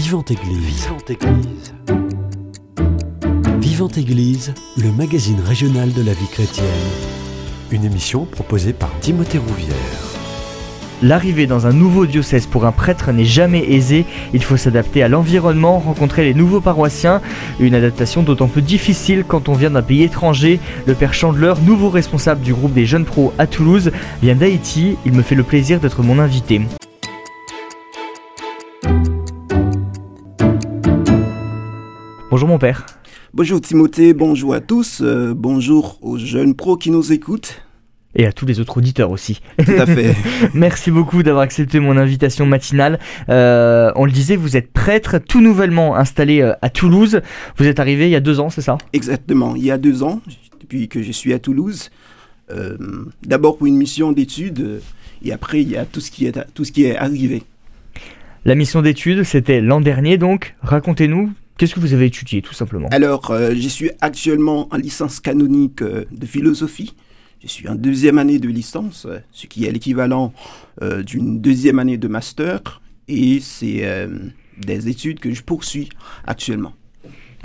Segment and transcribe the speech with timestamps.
[0.00, 0.84] Vivante Église.
[0.84, 1.74] Vivante Église.
[3.60, 6.66] Vivante Église, le magazine régional de la vie chrétienne.
[7.72, 9.74] Une émission proposée par Timothée Rouvière.
[11.02, 14.06] L'arrivée dans un nouveau diocèse pour un prêtre n'est jamais aisée.
[14.32, 17.20] Il faut s'adapter à l'environnement, rencontrer les nouveaux paroissiens.
[17.58, 20.60] Une adaptation d'autant plus difficile quand on vient d'un pays étranger.
[20.86, 23.90] Le père Chandler, nouveau responsable du groupe des jeunes pros à Toulouse,
[24.22, 24.96] vient d'Haïti.
[25.04, 26.60] Il me fait le plaisir d'être mon invité.
[32.30, 32.84] Bonjour mon père.
[33.32, 37.62] Bonjour Timothée, bonjour à tous, euh, bonjour aux jeunes pros qui nous écoutent.
[38.14, 39.40] Et à tous les autres auditeurs aussi.
[39.64, 40.14] Tout à fait.
[40.54, 42.98] Merci beaucoup d'avoir accepté mon invitation matinale.
[43.30, 47.22] Euh, on le disait, vous êtes prêtre tout nouvellement installé euh, à Toulouse.
[47.56, 48.76] Vous êtes arrivé il y a deux ans, c'est ça?
[48.92, 50.20] Exactement, il y a deux ans,
[50.60, 51.90] depuis que je suis à Toulouse.
[52.50, 52.76] Euh,
[53.22, 54.82] D'abord pour une mission d'études,
[55.22, 57.42] et après il y a tout ce qui est, tout ce qui est arrivé.
[58.44, 60.56] La mission d'études, c'était l'an dernier donc.
[60.62, 65.20] Racontez-nous, qu'est-ce que vous avez étudié tout simplement Alors, euh, je suis actuellement en licence
[65.20, 66.94] canonique euh, de philosophie.
[67.42, 70.32] Je suis en deuxième année de licence, euh, ce qui est l'équivalent
[70.82, 72.80] euh, d'une deuxième année de master.
[73.08, 74.06] Et c'est
[74.58, 75.88] des études que je poursuis
[76.26, 76.74] actuellement.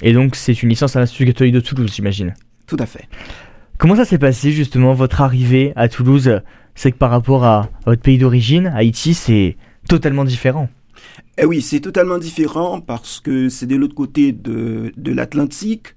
[0.02, 2.34] Et donc c'est une licence à l'Institut catholique de Toulouse, j'imagine.
[2.68, 3.08] Tout à fait.
[3.78, 6.42] Comment ça s'est passé justement votre arrivée à Toulouse?
[6.76, 9.56] C'est que par rapport à votre pays d'origine, Haïti, c'est
[9.88, 10.68] totalement différent.
[11.38, 15.96] Eh oui, c'est totalement différent parce que c'est de l'autre côté de, de l'Atlantique.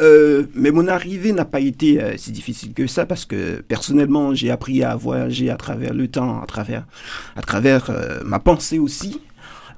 [0.00, 4.34] Euh, mais mon arrivée n'a pas été euh, si difficile que ça parce que personnellement
[4.34, 6.84] j'ai appris à voyager à travers le temps, à travers,
[7.36, 9.20] à travers euh, ma pensée aussi.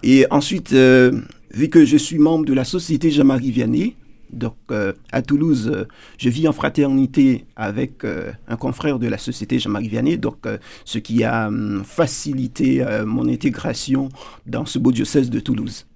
[0.02, 1.20] Et ensuite, euh,
[1.52, 3.96] vu que je suis membre de la Société Jean-Marie Vianney,
[4.32, 5.84] donc euh, à Toulouse, euh,
[6.18, 10.46] je vis en fraternité avec euh, un confrère de la Société Jean-Marie Vianney, donc
[10.84, 14.08] ce qui a hum, facilité mon intégration
[14.46, 15.86] dans ce beau diocèse de Toulouse.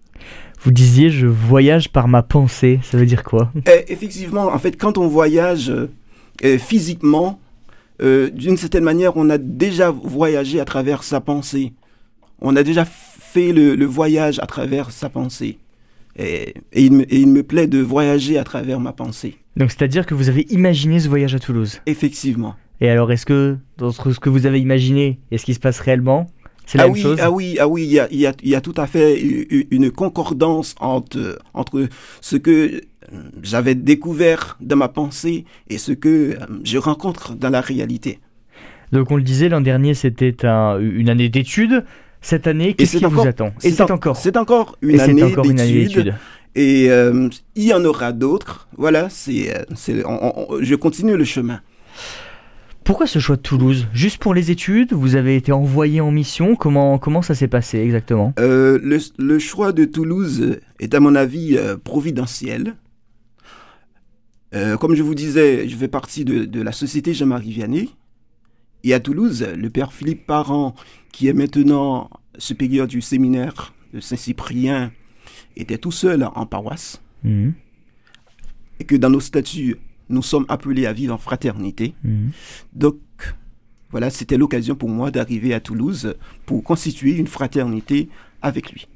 [0.63, 3.53] Vous disiez je voyage par ma pensée, ça veut dire quoi?
[3.89, 5.73] Effectivement, en fait, quand on voyage
[6.59, 7.41] physiquement,
[8.01, 11.73] d'une certaine manière, on a déjà voyagé à travers sa pensée.
[12.41, 15.59] On a déjà fait le, le voyage à travers sa pensée.
[16.17, 19.37] Et, et il me, et il me plaît de voyager à travers ma pensée.
[19.57, 21.81] Donc c'est-à-dire que vous avez imaginé ce voyage à Toulouse?
[21.87, 22.55] Effectivement.
[22.81, 25.81] Et alors est-ce que dans ce que vous avez imaginé et ce qui se passe
[25.81, 26.27] réellement,
[26.67, 27.19] c'est la Ah même oui, chose?
[27.21, 28.87] ah oui, ah oui, il y a, il y a- il y a tout à
[28.87, 29.19] fait
[29.71, 31.89] une concordance entre, entre
[32.21, 32.81] ce que euh,
[33.43, 38.19] j'avais découvert dans ma pensée et ce que euh, je rencontre dans la réalité.
[38.93, 41.85] Donc on le disait, l'an dernier c'était un- une année d'études.
[42.21, 44.17] Cette année, qu'est-ce qui vous attend Et c'est en- encore.
[44.17, 46.15] C'est encore Et une c'est année d'études.
[46.55, 48.69] Et euh, il y en aura d'autres.
[48.77, 49.65] Voilà, c'est, euh,
[50.61, 51.61] je continue le chemin.
[52.83, 53.87] Pourquoi ce choix de Toulouse?
[53.93, 54.93] Juste pour les études?
[54.93, 56.57] Vous avez été envoyé en mission?
[56.57, 58.33] Comment, comment ça s'est passé exactement?
[58.41, 62.75] Euh, le, le choix de Toulouse est, à mon avis, euh, providentiel.
[64.55, 67.91] Euh, comme je vous disais, je fais partie de, de la société Jean-Marie Vianney.
[68.85, 70.75] Et à Toulouse, le père Philippe Parent,
[71.13, 72.09] qui est maintenant
[72.39, 74.93] supérieur du séminaire de Saint-Cyprien,
[75.57, 77.03] était tout seul en paroisse.
[77.25, 77.53] Mhm,
[78.79, 79.77] Et que dans nos statuts,
[80.09, 81.95] nous sommes appelés à vivre en fraternité.
[82.05, 82.31] mhm.
[82.73, 82.97] Donc,
[83.91, 86.15] voilà, c'était l'occasion pour moi d'arriver à Toulouse
[86.47, 88.09] pour constituer une fraternité
[88.41, 88.87] avec lui.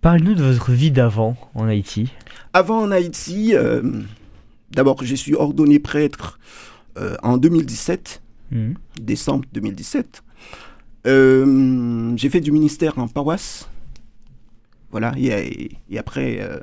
[0.00, 2.12] Parlez-nous de votre vie d'avant en Haïti.
[2.52, 3.82] Avant en Haïti, euh,
[4.70, 6.38] d'abord, je suis ordonné prêtre
[6.96, 8.74] euh, en 2017, Mhm.
[9.00, 10.22] décembre 2017.
[11.06, 13.68] Euh, j'ai fait du ministère en paroisse.
[14.90, 16.58] Voilà, et, et après euh,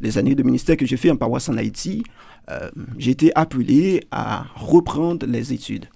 [0.00, 2.02] les années de ministère que j'ai fait en paroisse en Haïti,
[2.50, 5.86] euh, j'ai été appelé à reprendre les études.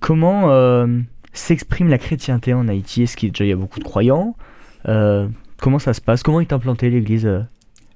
[0.00, 0.86] Comment
[1.32, 3.02] s'exprime la chrétienté en Haïti?
[3.02, 4.36] Est-ce qu'il y a beaucoup de croyants?
[4.84, 6.22] Comment ça se passe?
[6.22, 7.28] Comment est implantée l'église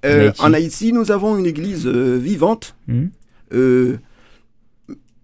[0.03, 3.11] en Haïti, nous avons une église vivante, Mhm.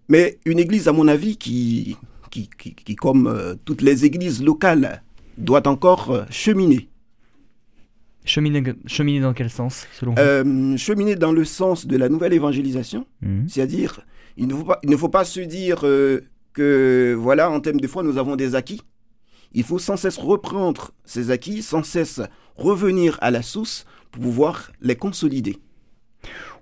[0.09, 1.97] Mais une église, à mon avis, qui,
[2.31, 5.03] qui, qui, qui, comme euh, toutes les églises locales,
[5.39, 6.89] doit encore euh, cheminer.
[8.25, 10.21] cheminer, cheminer dans quel sens selon vous?
[10.21, 13.49] Euh, cheminer dans le sens de la nouvelle évangélisation, Mhm.
[13.49, 14.01] c'est-à-dire,
[14.37, 15.81] il ne faut pas, il ne faut pas se dire
[16.53, 18.83] que, voilà, en termes de foi, nous avons des acquis.
[19.53, 22.21] Il faut sans cesse reprendre ces acquis, sans cesse
[22.57, 25.57] revenir à la source pour pouvoir les consolider.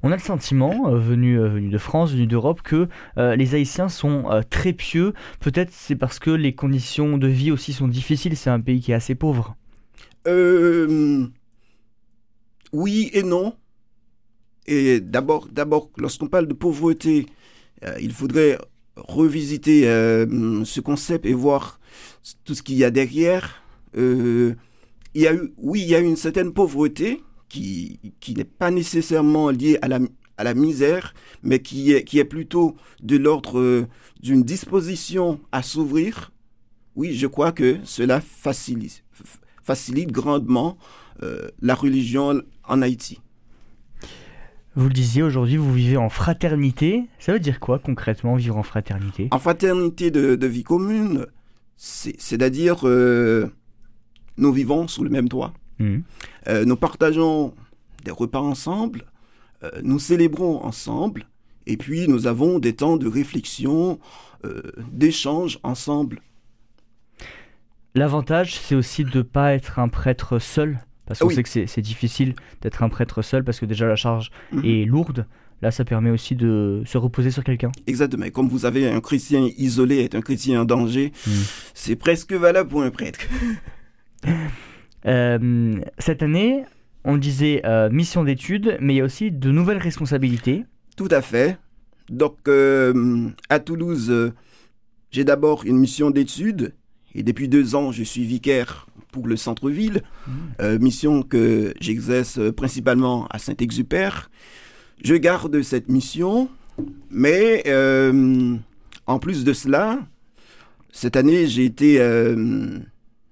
[0.07, 3.55] On a le sentiment, euh, venu, euh, venu de France, venu d'Europe, que euh, les
[3.55, 5.15] Haïtiens sont très pieux.
[5.41, 8.37] Peut-être c'est parce que les conditions de vie aussi sont difficiles.
[8.37, 9.57] C'est un pays qui est assez pauvre.
[12.73, 13.55] Oui et non.
[14.67, 17.25] Et d'abord, d'abord, lorsqu'on parle de pauvreté,
[17.99, 18.59] il faudrait
[18.97, 21.81] revisiter ce concept et voir
[22.45, 23.63] tout ce qu'il y a derrière.
[23.97, 24.57] Il
[25.15, 27.23] y a eu, oui, il y a une certaine pauvreté
[27.55, 30.01] qui, qui n'est pas nécessairement liée à la,
[30.39, 31.15] à la misère,
[31.45, 33.87] mais qui est, qui est plutôt de l'ordre euh,
[34.21, 36.33] d'une disposition à s'ouvrir.
[36.97, 39.05] Oui, je crois que cela facilite,
[39.63, 40.77] facilite grandement
[41.23, 43.21] euh, la religion en Haïti.
[44.75, 47.05] Vous le disiez, aujourd'hui, vous vivez en fraternité.
[47.21, 49.29] Ça veut dire quoi concrètement, vivre en fraternité?
[49.31, 51.27] En fraternité de, vie commune,
[51.77, 53.47] c'est-à-dire euh,
[54.39, 55.53] nous vivons sous le même toit.
[55.79, 55.99] Mmh.
[56.49, 57.55] Euh, nous partageons
[58.05, 59.05] des repas ensemble,
[59.63, 61.27] euh, nous célébrons ensemble,
[61.67, 63.99] et puis nous avons des temps de réflexion,
[64.93, 66.21] d'échange ensemble.
[67.95, 71.81] L'avantage, c'est aussi de ne pas être un prêtre seul parce qu'on sait que c'est
[71.81, 74.65] difficile d'être un prêtre seul parce que déjà la charge mhm.
[74.65, 75.27] est lourde.
[75.63, 77.71] Là, ça permet aussi de se reposer sur quelqu'un.
[77.87, 78.29] Exactement.
[78.31, 81.33] Comme vous avez un chrétien isolé est un chrétien en danger, mhm.
[81.75, 83.21] c'est presque valable pour un prêtre.
[85.07, 86.65] Euh, cette année,
[87.05, 90.65] on disait euh, mission d'études, mais il y a aussi de nouvelles responsabilités.
[90.97, 91.59] Tout à fait.
[92.09, 94.33] Donc, euh, à Toulouse,
[95.11, 96.75] j'ai d'abord une mission d'études,
[97.15, 100.79] et depuis deux ans, je suis vicaire pour le centre-ville, mmh.
[100.81, 104.29] mission que j'exerce principalement à Saint-Exupère.
[105.05, 106.49] Je garde cette mission,
[107.11, 107.63] mais
[109.07, 110.01] en plus de cela,
[110.91, 112.01] cette année, j'ai été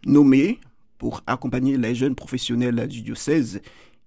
[0.06, 0.60] nommé
[1.02, 3.60] pour accompagner les jeunes professionnels du diocèse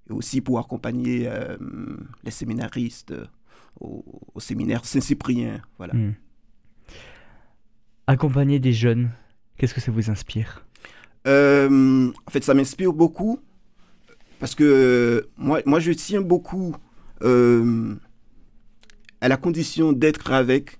[0.10, 1.30] et aussi pour accompagner
[2.24, 3.14] les séminaristes
[3.82, 5.62] au, séminaire Saint-Cyprien.
[5.78, 5.94] Voilà.
[5.94, 6.14] Mmh.
[8.08, 9.12] Accompagner des jeunes,
[9.58, 10.66] qu'est-ce que ça vous inspire?
[11.28, 13.42] Euh, en fait, ça m'inspire beaucoup
[14.40, 16.78] parce que moi, moi je tiens beaucoup
[17.24, 17.94] euh,
[19.20, 20.80] à la condition d'être avec.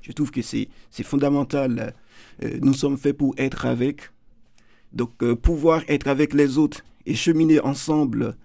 [0.00, 0.68] Je trouve que c'est
[1.04, 1.94] fondamental.
[2.42, 4.10] Euh, nous sommes faits pour être avec.
[4.94, 8.36] Donc, pouvoir être avec les autres et cheminer ensemble,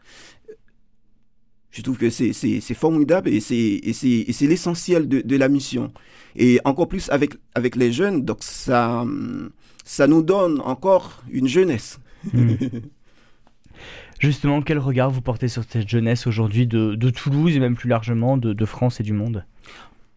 [1.71, 5.93] je trouve que c'est formidable et c'est l'essentiel de, de, la mission.
[6.35, 9.05] Et encore plus avec, avec les jeunes, donc ça,
[9.85, 11.99] ça nous donne encore une jeunesse.
[14.19, 18.37] Justement, quel regard vous portez sur cette jeunesse aujourd'hui de, Toulouse et même plus largement
[18.37, 19.45] de, France et du monde?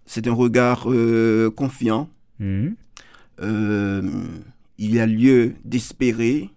[0.05, 2.11] C'est un regard euh, confiant.
[2.41, 2.71] Hmm.
[3.41, 4.03] Euh,
[4.83, 6.51] il y a lieu d'espérer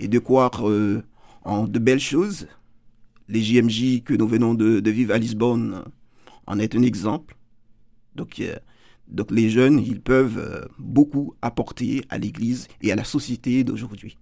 [0.00, 1.04] et de croire euh,
[1.44, 2.48] en de belles choses.
[3.28, 5.84] Les JMJ que nous venons de, de vivre à Lisbonne
[6.48, 7.36] en est un exemple.
[8.16, 8.42] Donc,
[9.06, 14.18] donc les jeunes, ils peuvent euh, beaucoup apporter à l'Église et à la société d'aujourd'hui.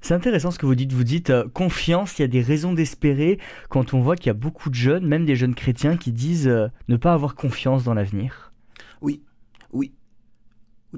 [0.00, 0.92] C'est intéressant ce que vous dites.
[0.92, 4.30] Vous dites euh, confiance, il y a des raisons d'espérer quand on voit qu'il y
[4.30, 6.48] a beaucoup de jeunes, même des jeunes chrétiens, qui disent
[6.86, 8.52] ne pas avoir confiance dans l'avenir.
[9.00, 9.22] Oui,
[9.72, 9.92] oui.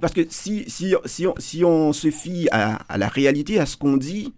[0.01, 3.77] Parce que si, si, si, on, si on se fie à, la réalité, à ce
[3.77, 4.33] qu'on dit,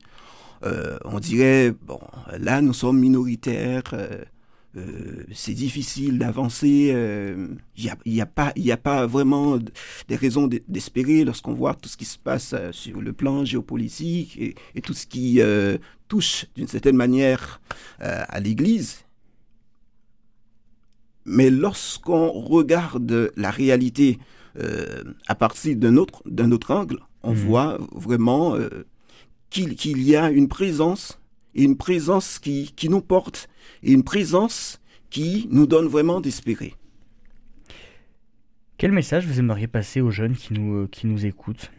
[1.04, 2.00] on dirait, bon,
[2.38, 3.82] là nous sommes minoritaires,
[4.76, 6.66] euh, c'est difficile d'avancer.
[6.66, 7.48] Il euh,
[8.06, 9.58] n'y a, a, pas, vraiment
[10.08, 14.56] des raisons d'espérer lorsqu'on voit tout ce qui se passe euh, sur le plan géopolitique
[14.74, 15.40] et tout ce qui
[16.08, 17.60] touche d'une certaine manière
[18.00, 19.04] à l'Église.
[21.24, 24.18] Mais lorsqu'on regarde la réalité
[25.26, 27.36] à partir d'un autre, autre angle, on mmh.
[27.36, 28.56] voit vraiment
[29.50, 31.20] qu'il y a une présence,
[31.54, 33.48] une présence qui, qui nous porte
[33.82, 34.80] une présence
[35.10, 36.74] qui nous donne vraiment d'espérer.
[38.78, 41.70] Quel message vous aimeriez passer aux jeunes qui nous, euh, qui nous écoutent?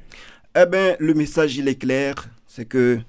[0.56, 3.00] Eh bien, le message, il est clair, c'est que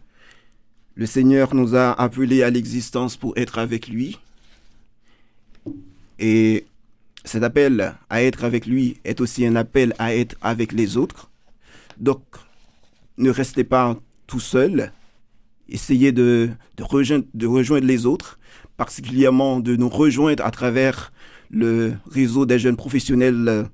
[0.97, 4.19] le Seigneur nous a appelés à l'existence pour être avec lui.
[6.19, 6.67] Et
[7.27, 11.31] cet appel à être avec lui est aussi un appel à être avec les autres.
[11.99, 12.23] Donc,
[13.19, 14.93] ne restez pas tout seul.
[15.69, 18.39] Essayez de, de, rejoindre, de rejoindre les autres
[18.77, 21.13] particulièrement de nous rejoindre à travers
[21.51, 23.69] le réseau des jeunes professionnels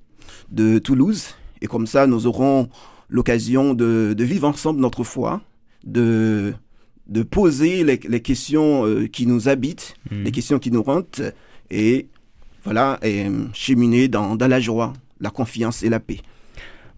[0.51, 1.35] de Toulouse.
[1.61, 2.69] Et comme ça, nous aurons
[3.09, 5.41] l'occasion de, vivre ensemble notre foi,
[5.85, 6.55] de,
[7.09, 10.23] de poser les, questions euh, qui nous habitent, mmh.
[10.23, 11.33] les questions qui nous rentrent,
[11.71, 12.09] et
[12.65, 16.21] voilà, et cheminer dans, la joie, la confiance et la paix.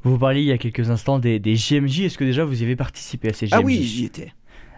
[0.02, 2.00] Vous parliez il y a quelques instants des, des JMJ.
[2.00, 4.33] Est-ce que déjà vous y avez participé à ces JMJ Ah oui, j'y étais.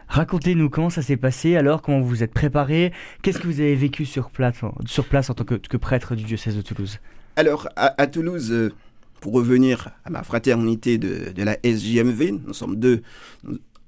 [0.08, 3.74] Racontez-nous comment ça s'est passé, alors comment vous vous êtes préparé, qu'est-ce que vous avez
[3.74, 4.54] vécu sur place,
[4.86, 7.00] sur place en tant que, prêtre du diocèse de Toulouse?
[7.34, 8.72] Alors à, Toulouse, euh,
[9.20, 13.02] pour revenir à ma fraternité de, la SJMV, nous sommes deux,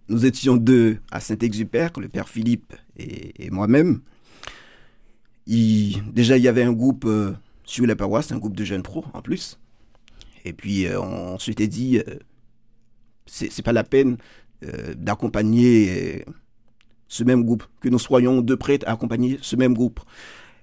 [0.08, 4.00] nous, étions deux à Saint-Exupère, le père Philippe et, moi-même.
[5.48, 7.32] Déjà il y avait un groupe euh,
[7.64, 9.58] sur la paroisse, un groupe de jeunes pros en plus.
[10.44, 12.00] Et puis euh, on s'était dit,
[13.26, 14.18] c'est pas la peine
[14.64, 16.24] euh, d'accompagner
[17.08, 20.00] ce même groupe, que nous soyons deux prêtres à accompagner ce même groupe.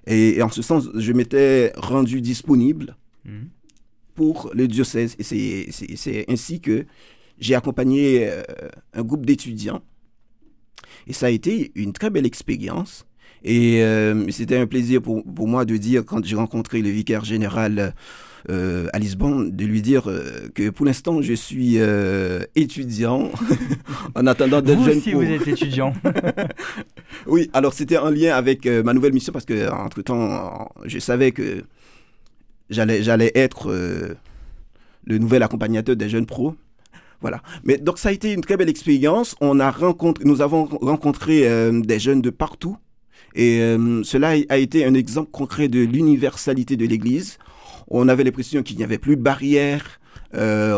[0.07, 3.49] Et, en ce sens, je m'étais rendu disponible mhm.
[4.13, 5.15] pour le diocèse.
[5.17, 6.85] Et c'est ainsi que
[7.39, 8.29] j'ai accompagné
[8.93, 9.81] un groupe d'étudiants.
[11.07, 13.07] Et ça a été une très belle expérience.
[13.47, 13.83] Et
[14.31, 17.93] c'était un plaisir pour, pour, moi de dire, quand j'ai rencontré le vicaire général
[18.51, 23.31] euh, à Lisbonne, de lui dire euh, que pour l'instant, je suis euh, étudiant
[24.15, 24.93] en attendant d'être jeune.
[24.93, 25.93] Vous aussi, vous êtes étudiant.
[27.25, 31.31] oui, alors c'était en lien avec ma nouvelle mission parce que entre temps, je savais
[31.31, 31.63] que
[32.69, 33.73] j'allais j'allais être
[35.05, 36.55] le nouvel accompagnateur des jeunes pros.
[37.21, 37.41] Voilà.
[37.63, 39.35] Mais donc ça a été une très belle expérience.
[39.41, 42.77] On a rencontré, nous avons rencontré des jeunes de partout.
[43.35, 43.59] Et
[44.03, 47.37] cela a été un exemple concret de l'universalité de l'Église
[47.87, 49.99] on avait l'impression qu'il n'y avait plus de barrière.
[50.33, 50.75] Euh,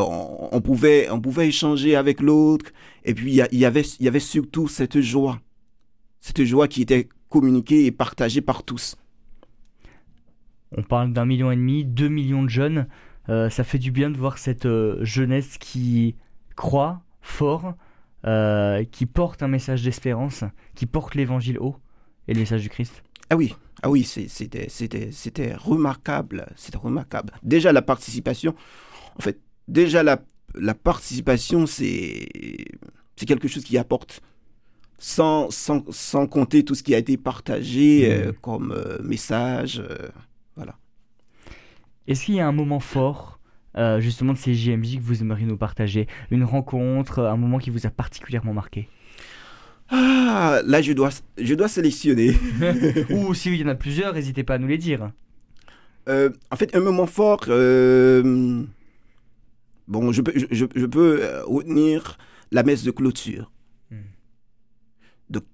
[0.51, 2.71] on, pouvait, on pouvait échanger avec l'autre.
[3.05, 5.39] Et puis, il y, avait, il y avait surtout cette joie.
[6.19, 8.97] Cette joie qui était communiquée et partagée par tous.
[10.75, 12.87] On parle d'un million et demi, deux millions de jeunes.
[13.29, 16.15] Euh, ça fait du bien de voir cette euh, jeunesse qui
[16.55, 17.75] croit fort,
[18.91, 20.43] qui porte un message d'espérance,
[20.75, 21.77] qui porte l'évangile haut
[22.27, 23.03] et le message du Christ.
[23.29, 27.33] Ah oui, ah oui, c'était remarquable, c'était remarquable.
[27.43, 28.55] Déjà la participation,
[29.17, 30.19] en fait, déjà la,
[30.55, 32.27] la participation, c'est
[33.15, 34.21] quelque chose qui apporte,
[34.97, 38.11] sans, sans, sans, compter tout ce qui a été partagé mmh.
[38.11, 40.07] euh, comme euh, message, euh,
[40.55, 40.75] voilà.
[42.07, 43.39] Est-ce qu'il y a un moment fort
[43.99, 46.07] justement de ces JMJ que vous aimeriez nous partager?
[46.31, 48.89] Une rencontre, un moment qui vous a particulièrement marqué?
[49.89, 52.35] Ah, là, je dois, je dois sélectionner.
[53.09, 55.11] Ou s'il y en a plusieurs, n'hésitez pas à nous les dire.
[56.09, 57.45] Euh, en fait, un moment fort.
[57.47, 58.63] Euh,
[59.87, 62.17] bon, je peux, je, je peux euh, retenir
[62.51, 63.51] la messe de clôture.
[63.91, 64.03] Hmm.
[65.29, 65.45] Donc,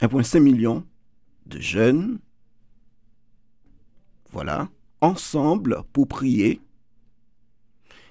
[0.00, 0.84] 1,5 million
[1.46, 2.18] de jeunes,
[4.30, 4.68] voilà,
[5.00, 6.60] ensemble pour prier,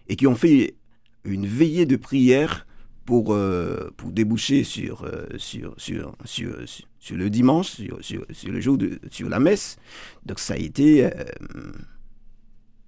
[0.09, 0.75] et qui ont fait
[1.23, 2.66] une veillée de prière
[3.07, 6.53] pour, euh, pour déboucher sur, euh, sur, sur, sur,
[6.99, 9.77] sur, le dimanche, sur, sur, le jour de sur la messe.
[10.25, 11.09] Donc ça a été, euh,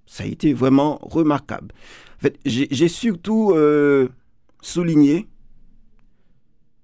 [0.04, 1.72] ça a été vraiment remarquable.
[2.18, 3.54] En fait, j'ai surtout
[4.60, 5.26] souligné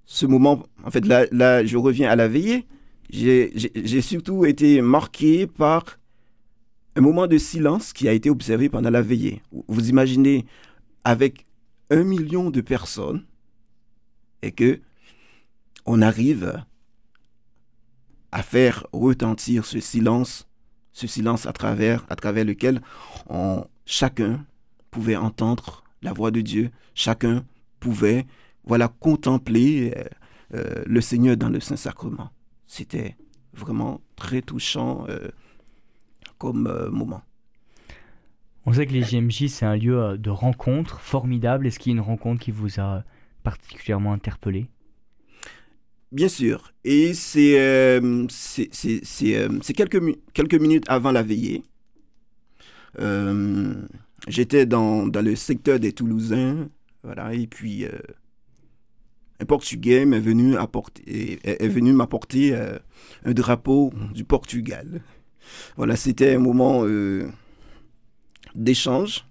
[0.07, 0.66] ce moment.
[0.83, 2.66] En fait, là, là, je reviens à la veillée.
[3.11, 5.99] J'ai surtout été marqué par
[6.97, 9.43] un moment de silence qui a été observé pendant la veillée.
[9.69, 10.47] Vous imaginez,
[11.05, 11.47] avec
[11.90, 13.25] un million de personnes
[14.43, 14.81] et que
[15.85, 16.64] on arrive
[18.33, 20.49] à faire retentir ce silence,
[20.93, 22.83] ce silence à travers, à travers lequel
[23.85, 24.45] chacun
[24.90, 27.45] pouvait entendre la voix de Dieu, chacun
[27.81, 28.26] pouvait
[28.64, 30.05] voilà contempler euh,
[30.55, 32.31] euh, le Seigneur dans le Saint-Sacrement.
[32.66, 33.16] C'était
[33.52, 35.28] vraiment très touchant euh,
[36.38, 37.23] comme moment.
[38.69, 41.69] On sait que les JMJ, c'est un lieu euh, de rencontre formidable.
[41.69, 43.05] Est-ce qu'il y a une rencontre qui vous a
[43.45, 44.67] particulièrement interpellé?
[46.11, 46.73] Bien sûr.
[46.85, 48.27] Et c'est euh,
[48.59, 50.03] euh, quelques,
[50.35, 51.63] quelques minutes avant la veillée.
[54.27, 56.69] J'étais dans, dans, le secteur des Toulousains.
[57.05, 57.85] Voilà, et puis
[59.39, 62.57] un Portugais est venu, apporter, est venu m'apporter
[63.25, 65.03] un drapeau du Portugal.
[65.77, 66.85] Voilà, c'était un moment
[68.57, 69.25] d'échange.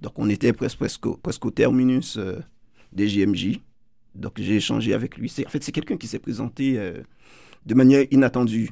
[0.00, 2.38] Donc on était presque, presque, presque au terminus euh,
[2.92, 3.60] des JMJ.
[4.14, 5.32] Donc j'ai échangé avec lui.
[5.46, 7.02] En fait, c'est quelqu'un qui s'est présenté euh,
[7.66, 8.70] de manière inattendue.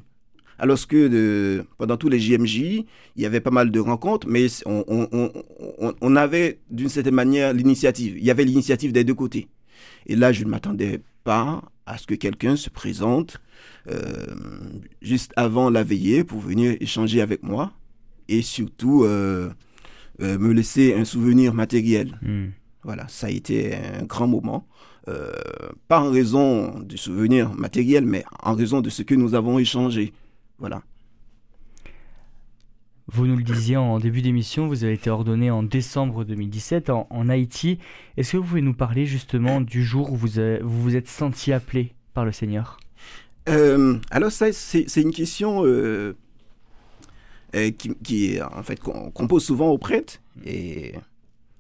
[0.59, 2.87] Alors que pendant tous les JMJ, il
[3.17, 8.17] y avait pas mal de rencontres, mais on, avait d'une certaine manière l'initiative.
[8.17, 9.49] Il y avait l'initiative des deux côtés.
[10.07, 13.41] Et là, je ne m'attendais pas à ce que quelqu'un se présente
[13.89, 14.27] euh,
[15.01, 17.73] juste avant la veillée pour venir échanger avec moi
[18.29, 19.51] et surtout euh,
[20.21, 22.19] euh, me laisser un souvenir matériel.
[22.23, 22.49] Hmm.
[22.85, 24.67] Voilà, ça a été un grand moment.
[25.09, 25.33] Euh,
[25.89, 30.13] pas en raison du souvenir matériel, mais en raison de ce que nous avons échangé.
[30.59, 30.83] Voilà.
[33.09, 37.29] Vous nous le disiez en début d'émission, vous avez été ordonné en décembre 2017 en,
[37.29, 37.79] Haïti.
[38.17, 41.53] Est-ce que vous pouvez nous parler justement du jour où vous vous, vous êtes senti
[41.53, 42.79] appelé par le Seigneur?
[43.47, 46.17] Alors ça, c'est une question euh,
[48.03, 50.95] qui, en fait, qu'on pose souvent aux prêtres et,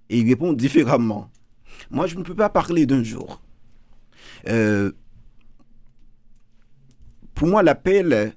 [0.08, 1.30] ils répondent différemment.
[1.90, 3.40] Moi, je ne peux pas parler d'un jour.
[4.48, 4.92] Euh,
[7.34, 8.34] pour moi, l'appel,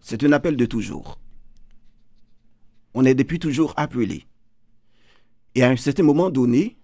[0.00, 1.18] c'est un appel de toujours.
[2.92, 4.26] On est depuis toujours appelé.
[5.54, 6.76] Et à un certain moment donné,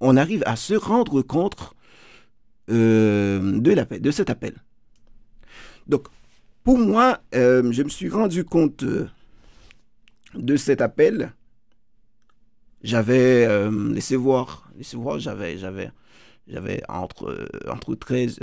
[0.00, 1.74] on arrive à se rendre compte
[2.70, 4.54] euh, de, l'appel, de cet appel.
[5.86, 6.08] Donc,
[6.64, 9.08] pour moi, euh, je me suis rendu compte euh,
[10.34, 11.32] de cet appel.
[12.82, 15.90] J'avais, laissez voir, laissez voir, j'avais, j'avais,
[16.48, 18.40] j'avais entre, entre 13,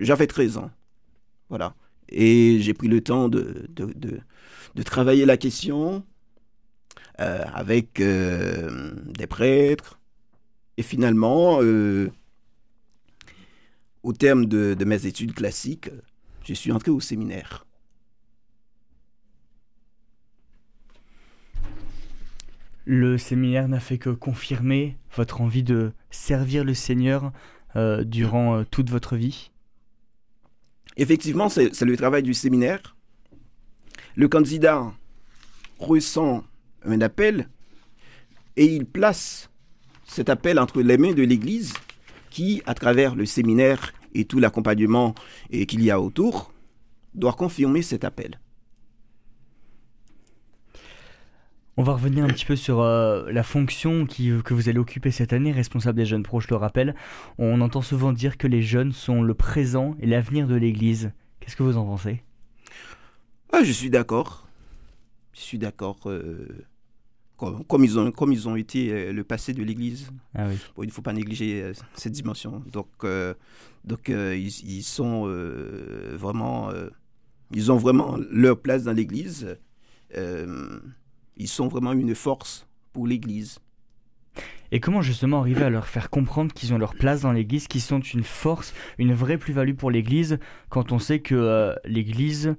[0.00, 0.70] j'avais 13 ans.
[1.50, 1.74] Voilà.
[2.08, 3.92] Et j'ai pris le temps de, de,
[4.74, 6.04] de, travailler la question
[7.18, 10.00] avec des prêtres.
[10.78, 11.60] Et finalement,
[14.06, 15.90] au terme de, mes études classiques,
[16.44, 17.65] je suis entré au séminaire.
[22.88, 27.32] Le séminaire n'a fait que confirmer votre envie de servir le Seigneur
[27.74, 29.50] euh, durant euh, toute votre vie
[30.96, 32.96] Effectivement, c'est le travail du séminaire.
[34.14, 34.94] Le candidat
[35.78, 36.44] ressent
[36.84, 37.48] un appel
[38.56, 39.50] et il place
[40.04, 41.74] cet appel entre les mains de l'Église
[42.30, 45.14] qui, à travers le séminaire et tout l'accompagnement
[45.50, 46.52] qu'il y a autour,
[47.14, 48.38] doit confirmer cet appel.
[51.78, 55.10] On va revenir un petit peu sur euh, la fonction qui, que vous allez occuper
[55.10, 56.94] cette année, responsable des jeunes pro, je le rappelle.
[57.36, 61.12] On entend souvent dire que les jeunes sont le présent et l'avenir de l'Église.
[61.38, 62.22] Qu'est-ce que vous en pensez?
[63.52, 64.48] Ah, Je suis d'accord.
[65.34, 65.98] Je suis d'accord.
[66.06, 66.48] Euh,
[67.36, 70.10] comme, ils ont, comme ils ont été euh, le passé de l'Église.
[70.34, 70.46] Ah
[70.78, 72.62] il ne faut pas négliger cette dimension.
[72.72, 72.88] Donc,
[73.84, 75.26] donc ils, sont
[76.14, 76.70] vraiment,
[77.52, 79.58] ils ont vraiment leur place dans l'Église.
[81.36, 83.58] Ils sont vraiment une force pour l'Église.
[84.72, 87.80] Et comment justement arriver à leur faire comprendre qu'ils ont leur place dans l'Église, qu'ils
[87.80, 90.38] sont une force, une vraie plus-value pour l'Église,
[90.68, 92.56] quand on sait que l'Église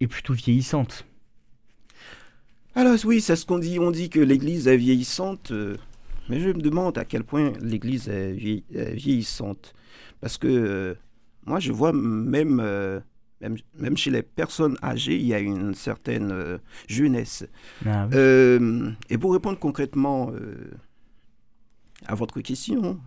[0.00, 1.06] est plutôt vieillissante?
[2.76, 3.78] Alors oui, c'est ce qu'on dit.
[3.78, 5.78] On dit que l'Église est vieillissante, euh,
[6.28, 9.72] mais je me demande à quel point l'Église est vieillissante.
[10.20, 10.94] Parce que euh,
[11.46, 13.00] moi, je vois même, euh,
[13.40, 17.46] même, même, chez les personnes âgées, il y a une certaine jeunesse.
[17.84, 20.32] Ah et pour répondre concrètement
[22.06, 23.00] à votre question,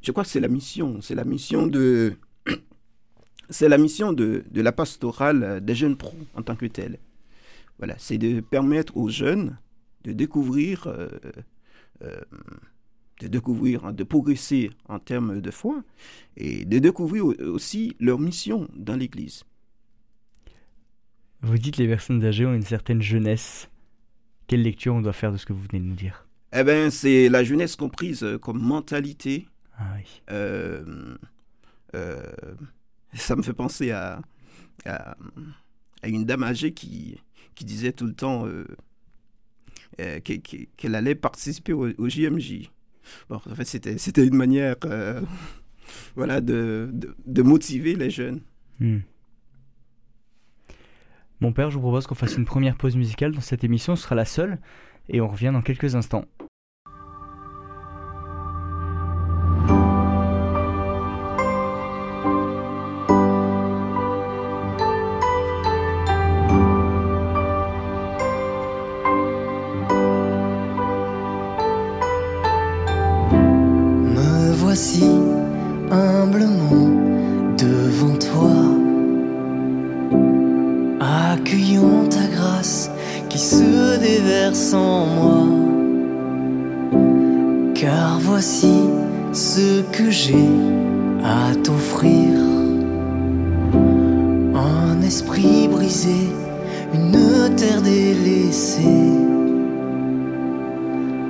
[0.00, 1.00] je crois que c'est la mission.
[1.00, 2.14] C'est la mission de...
[3.50, 6.98] C'est la mission de, de la pastorale des jeunes pros en tant que telle.
[7.78, 9.56] Voilà, c'est de permettre aux jeunes
[10.04, 11.08] de découvrir, euh,
[12.02, 12.20] euh,
[13.20, 15.82] de découvrir, hein, de progresser en termes de foi
[16.36, 19.44] et de découvrir aussi leur mission dans l'Église.
[21.42, 23.68] Vous dites les personnes âgées ont une certaine jeunesse.
[24.46, 26.26] Quelle lecture on doit faire de ce que vous venez de nous dire?
[26.52, 29.46] Eh bien, c'est la jeunesse comprise comme mentalité.
[29.76, 30.22] Ah oui.
[30.32, 31.16] Euh,
[33.14, 34.20] ça me fait penser à,
[34.84, 35.16] à,
[36.02, 37.20] à une dame âgée qui,
[37.54, 38.64] qui disait tout le temps euh,
[40.00, 42.70] euh, qu'elle allait participer au, JMJ.
[43.28, 45.20] Bon, en fait, c'était une manière euh,
[46.16, 46.90] voilà, de,
[47.26, 48.40] de, motiver les jeunes.
[48.80, 48.98] Hmm.
[51.40, 53.96] Mon père, je vous propose qu'on fasse une première pause musicale dans cette émission.
[53.96, 54.58] Ce sera la seule.
[55.08, 56.24] Et on revient dans quelques instants.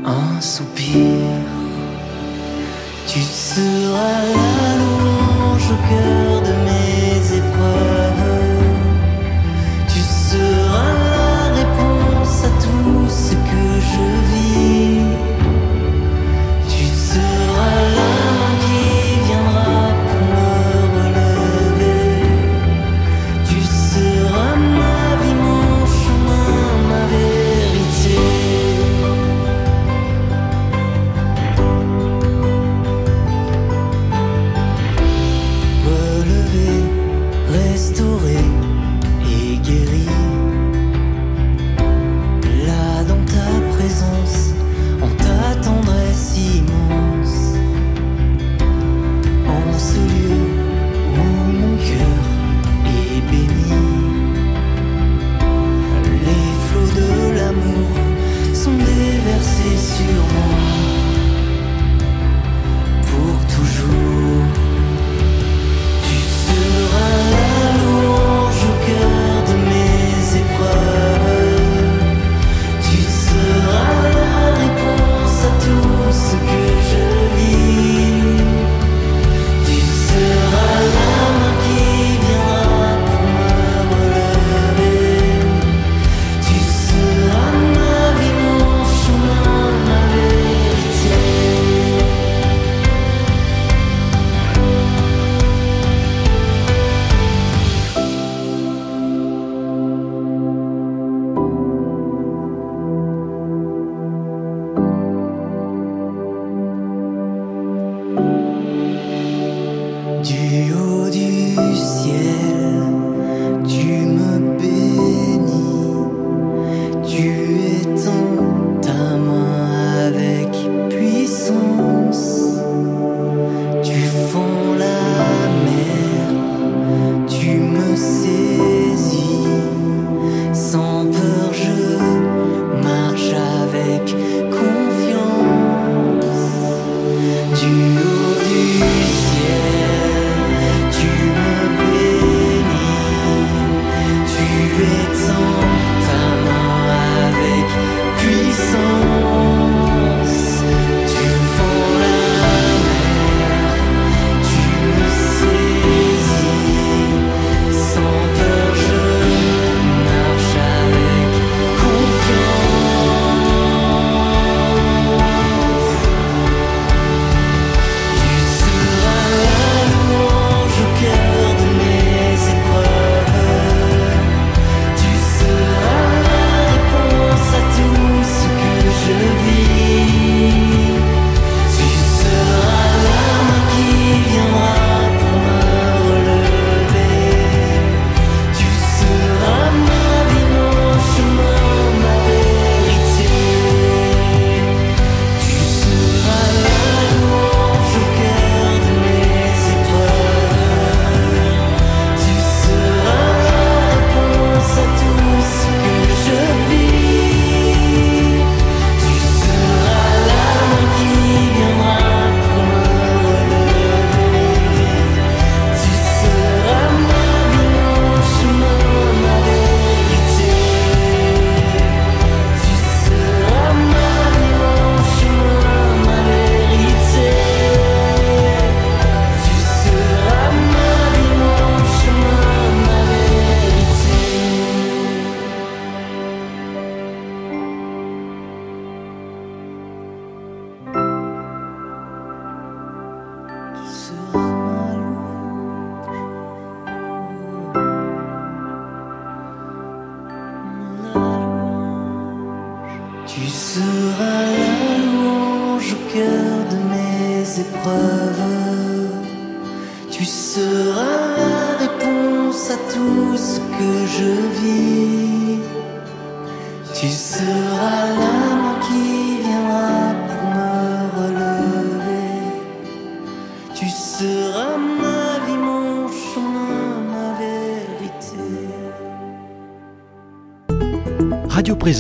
[0.09, 0.95] un soupir,
[3.07, 4.48] tu seras là.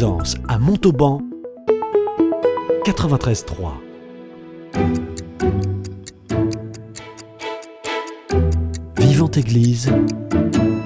[0.00, 1.20] À Montauban
[2.84, 3.72] 93.3.
[8.96, 9.92] Vivante Église,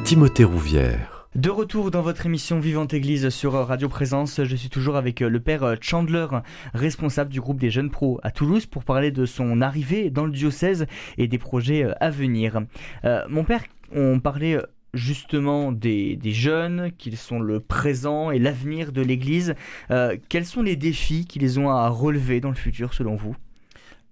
[0.04, 1.28] Timothée Rouvière.
[1.34, 5.40] De retour dans votre émission Vivante Église sur Radio Présence, je suis toujours avec le
[5.40, 6.28] père Chandler,
[6.72, 10.32] responsable du groupe des jeunes pros à Toulouse, pour parler de son arrivée dans le
[10.32, 10.86] diocèse
[11.18, 12.62] et des projets à venir.
[13.04, 14.58] Euh, mon père, on parlait
[14.94, 19.54] justement des, des jeunes, qu'ils sont le présent et l'avenir de l'Église.
[19.90, 23.34] Euh, quels sont les défis qu'ils ont à relever dans le futur selon vous?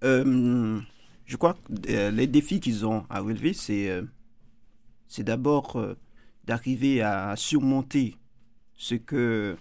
[0.03, 0.79] Euh,
[1.25, 4.03] je crois que euh, les défis qu'ils ont à relever, c'est
[5.19, 5.95] d'abord
[6.45, 8.17] d'arriver à surmonter
[8.75, 9.55] ce que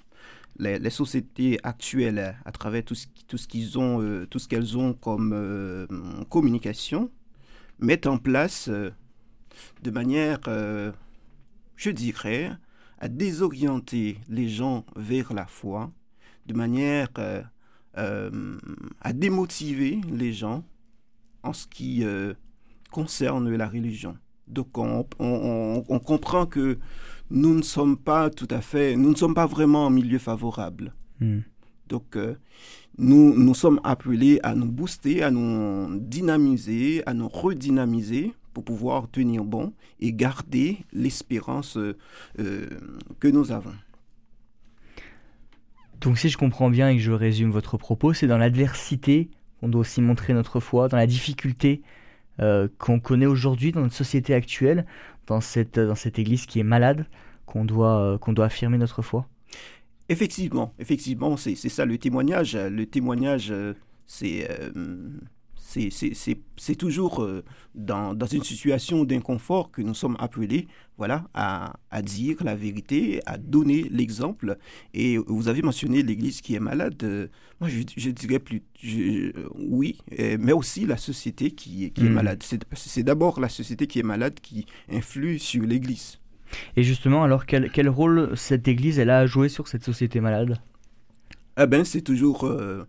[0.58, 5.86] les, sociétés actuelles, à travers tout ce, tout ce ont, qu'elles ont comme
[6.30, 7.10] communication,
[7.78, 8.70] mettent en place
[9.82, 10.38] de manière,
[11.80, 12.50] je dirais,
[12.98, 15.90] à désorienter les gens vers la foi,
[16.46, 17.42] de manière euh,
[17.96, 18.58] euh,
[19.00, 20.62] à démotiver les gens
[21.42, 22.34] en ce qui euh,
[22.90, 24.16] concerne la religion.
[24.46, 26.78] Donc on, on- on- on comprend que
[27.30, 30.92] nous ne sommes pas tout à fait, nous ne sommes pas vraiment en milieu favorable.
[31.20, 31.40] Hmm.
[31.88, 32.16] Donc
[32.98, 39.10] nous, nous sommes appelés à nous booster, à nous dynamiser, à nous redynamiser pour pouvoir
[39.10, 41.96] tenir bon et garder l'espérance euh,
[42.38, 42.68] euh,
[43.18, 43.72] que nous avons.
[46.00, 49.68] Donc si je comprends bien et que je résume votre propos, c'est dans l'adversité qu'on
[49.68, 51.82] doit aussi montrer notre foi, dans la difficulté
[52.40, 54.86] euh, qu'on connaît aujourd'hui dans notre société actuelle,
[55.26, 57.06] dans cette, dans cette église qui est malade,
[57.44, 59.26] qu'on doit, euh, qu'on doit affirmer notre foi.
[60.08, 62.56] Effectivement, effectivement, c'est c'est ça le témoignage.
[62.56, 63.52] Le témoignage,
[64.06, 64.72] c'est euh,
[65.70, 70.66] c'est- toujours euh, dans, dans une situation d'inconfort que nous sommes appelés
[70.98, 74.58] voilà, à, à dire la vérité, à donner l'exemple.
[74.94, 77.30] Et vous avez mentionné l'Église qui est malade.
[77.60, 81.98] Moi, je, je dirais plus, je- euh, oui, euh, mais aussi la société qui, est-
[82.00, 82.12] Mhm.
[82.14, 82.42] malade.
[82.42, 86.18] C'est c'est d'abord la société qui est malade qui influe sur l'Église.
[86.76, 90.20] Et justement, alors quel, quel rôle cette église elle a à jouer sur cette société
[90.20, 90.58] malade?
[91.62, 92.84] Eh ben, c'est toujours euh,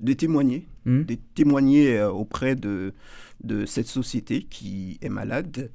[0.00, 2.92] de témoigner, Hmm de témoigner euh, auprès de,
[3.42, 5.70] de cette société qui est malade,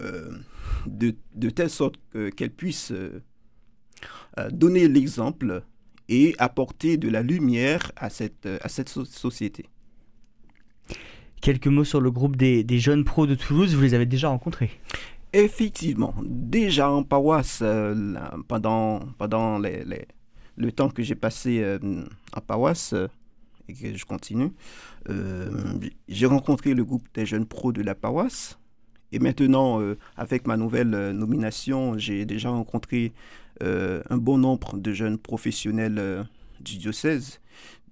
[0.00, 0.30] euh,
[0.86, 3.20] de, de telle sorte que- qu'elle puisse euh,
[4.50, 5.62] donner l'exemple
[6.08, 9.66] et apporter de la lumière à cette, à cette so- société.
[11.40, 14.28] Quelques mots sur le groupe des, des jeunes pros de Toulouse, vous les avez déjà
[14.28, 14.70] rencontrés?
[15.32, 20.06] Effectivement, déjà en paroisse, euh, là, pendant, pendant les- les-
[20.56, 21.76] le temps que j'ai passé
[22.34, 22.94] en paroisse
[23.68, 24.52] et que je continue,
[25.08, 28.58] euh, j'ai rencontré le groupe des jeunes pros de la paroisse.
[29.12, 33.12] Et maintenant, euh, avec ma nouvelle euh, nomination, j'ai déjà rencontré
[33.62, 36.26] un bon nombre de jeunes professionnels
[36.60, 37.40] du diocèse.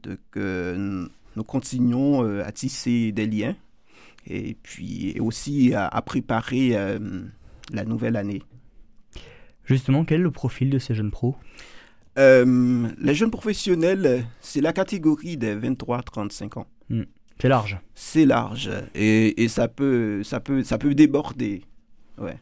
[0.02, 3.56] Donc, nous continuons à tisser des liens
[4.26, 6.76] et puis aussi à, préparer
[7.72, 8.42] la nouvelle année.
[9.64, 11.34] Justement, quel est le profil de ces jeunes pros?
[12.18, 16.66] Euh, les jeunes professionnels, c'est la catégorie des 23-35 ans.
[17.40, 17.78] C'est large.
[17.94, 21.62] C'est large et, et ça, peut, ça, peut, ça peut déborder.
[22.18, 22.38] Ouais.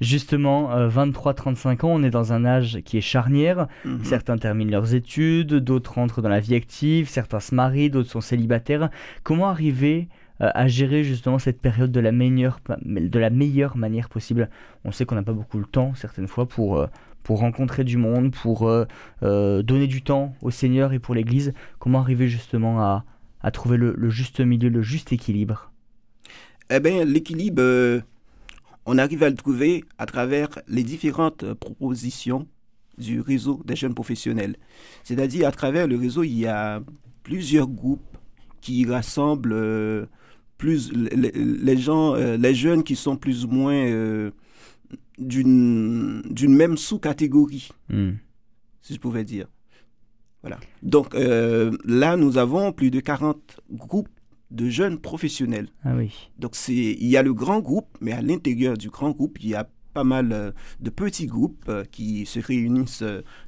[0.00, 3.66] Justement, euh, 23-35 ans, on est dans un âge qui est charnière.
[3.84, 4.04] Mhm.
[4.04, 8.20] Certains terminent leurs études, d'autres entrent dans la vie active, certains se marient, d'autres sont
[8.20, 8.90] célibataires.
[9.22, 10.08] Comment arriver
[10.42, 14.50] euh, à gérer justement cette période de la meilleure, de la meilleure manière possible?
[14.84, 16.86] On sait qu'on n'a pas beaucoup le temps certaines fois pour, euh,
[17.26, 18.84] pour rencontrer du monde, pour euh,
[19.24, 21.54] euh, donner du temps au Seigneur et pour l'Église.
[21.80, 23.04] Comment arriver justement à,
[23.52, 25.72] trouver le, juste milieu, le juste équilibre?
[26.70, 28.00] Eh bien, l'équilibre, euh,
[28.84, 32.46] on arrive à le trouver à travers les différentes propositions
[32.96, 34.54] du réseau des jeunes professionnels.
[35.02, 36.80] C'est-à-dire, à travers le réseau, il y a
[37.24, 38.18] plusieurs groupes
[38.60, 40.08] qui rassemblent
[40.58, 44.30] plus les, gens, les jeunes qui sont plus ou moins
[45.18, 48.12] d'une d'une même sous-catégorie Hmm.
[48.82, 49.46] si je pouvais dire.
[50.42, 50.58] Voilà.
[50.82, 54.08] Donc euh, là, nous avons plus de 40 groupes
[54.50, 55.68] de jeunes professionnels.
[55.84, 56.30] Ah oui.
[56.38, 59.54] Donc il y a le grand groupe, mais à l'intérieur du grand groupe, il y
[59.54, 63.02] a pas mal euh, de petits groupes euh, qui se réunissent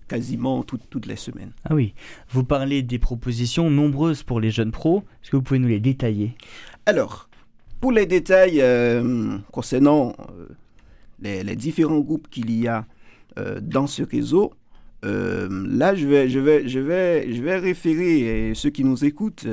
[0.09, 1.53] quasiment toutes- toutes les semaines.
[1.65, 1.95] Ah oui,
[2.31, 5.05] vous parlez des propositions nombreuses pour les jeunes pros.
[5.23, 6.35] Est-ce que vous pouvez nous les détailler?
[6.87, 7.29] Alors,
[7.81, 10.47] pour les détails euh, concernant euh,
[11.21, 12.87] les, différents groupes qu'il y a
[13.39, 14.53] euh, dans ce réseau,
[15.05, 19.05] euh, là, je vais, je, vais, je, vais, je vais référer euh, ceux qui nous
[19.05, 19.47] écoutent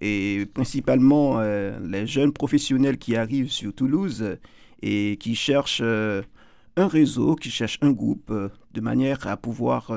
[0.00, 4.36] et principalement les jeunes professionnels qui arrivent sur Toulouse
[4.82, 8.32] et qui cherchent un réseau, qui cherchent un groupe
[8.72, 9.96] de manière à pouvoir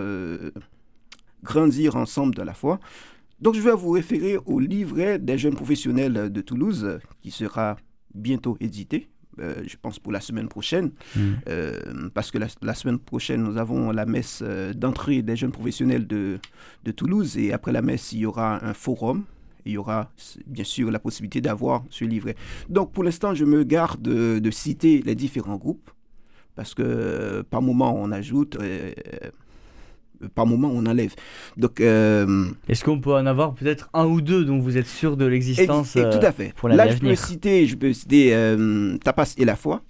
[1.41, 2.80] grandir ensemble de la foi.
[3.41, 7.78] Donc, je vais vous référer au livret des jeunes professionnels de Toulouse qui sera
[8.13, 9.10] bientôt édité.
[9.39, 10.91] Euh, je pense pour la semaine prochaine,
[11.48, 11.80] euh,
[12.13, 16.08] parce que la, la semaine prochaine, nous avons la messe euh, d'entrée des jeunes professionnels
[16.08, 16.39] de,
[16.84, 19.24] de Toulouse, et après la messe, il y aura un forum,
[19.65, 20.12] il y aura
[20.45, 22.36] bien sûr la possibilité d'avoir ce livret.
[22.69, 25.89] Donc pour l'instant, je me garde de, de citer les différents groupes,
[26.56, 28.91] parce que par moment on ajoute, euh,
[30.34, 31.13] par moment on enlève.
[31.58, 35.17] Donc, euh, Est-ce qu'on peut en avoir peut-être un ou deux dont vous êtes sûr
[35.17, 36.54] de l'existence et euh, tout à fait.
[36.56, 39.82] pour l'année Là, je peux citer, je peux citer euh, Tapas et la foi.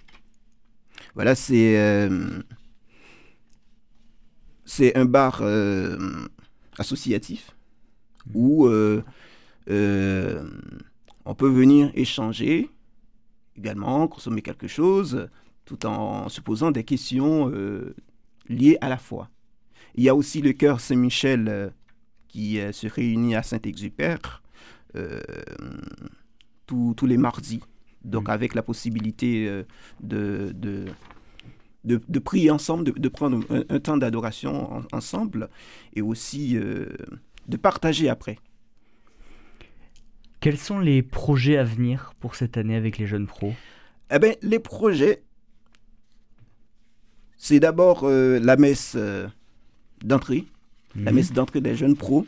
[1.14, 2.40] Voilà, c'est euh,
[4.64, 5.96] c'est un bar euh,
[6.78, 7.56] associatif
[8.34, 9.02] où euh,
[9.70, 10.44] euh,
[11.24, 12.68] on peut venir échanger
[13.56, 15.28] également, consommer quelque chose,
[15.64, 17.94] tout en se posant des questions euh,
[18.48, 19.28] liées à la foi.
[19.96, 21.70] Il y a aussi le cœur Saint-Michel euh,
[22.28, 24.42] qui euh, se réunit à Saint-Exupère
[24.94, 25.20] euh,
[26.66, 27.60] tous, les mardis.
[28.04, 28.34] Donc Mhm.
[28.34, 29.46] avec la possibilité
[30.00, 30.84] de, de,
[31.84, 35.48] de, de prier ensemble, de, de prendre un, un temps d'adoration en- ensemble
[35.94, 38.38] et aussi de partager après.
[40.40, 43.54] Quels sont les projets à venir pour cette année avec les jeunes pros?
[44.10, 45.24] Eh bien, les projets,
[47.36, 49.26] c'est d'abord euh, la messe euh,
[50.04, 50.44] d'entrée,
[50.94, 51.16] la Mhm.
[51.16, 52.26] messe d'entrée des jeunes pros,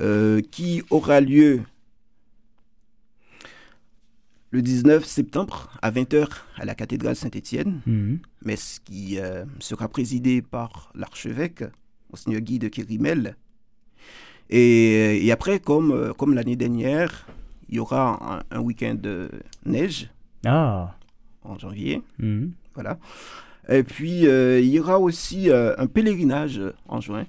[0.00, 1.62] euh, qui aura lieu
[4.50, 8.18] le 19 septembre à 20h à la cathédrale Saint-Étienne, Mhm.
[8.44, 11.64] messe qui euh, sera présidée par l'archevêque,
[12.10, 13.36] Monseigneur Guy de Kérimel.
[14.48, 17.26] Et, et après, comme, euh, comme l'année dernière,
[17.68, 19.28] il y aura un, un week-end de
[19.64, 20.08] neige
[20.44, 20.96] Ah
[21.42, 22.02] en janvier.
[22.18, 22.52] Mhm.
[22.74, 22.98] Voilà.
[23.68, 27.26] Et puis, euh, il y aura aussi euh, un pèlerinage en juin.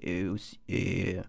[0.00, 1.22] Et, aussi, et euh,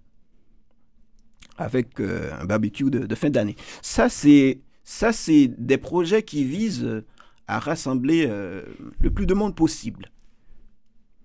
[1.58, 3.56] avec euh, un barbecue de, de fin d'année.
[3.82, 7.06] Ça, c'est ça, c'est des projets qui visent euh,
[7.48, 8.64] à rassembler euh,
[9.00, 10.12] le plus de monde possible.